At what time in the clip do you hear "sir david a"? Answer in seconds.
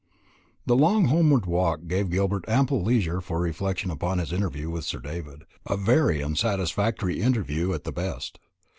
4.83-5.77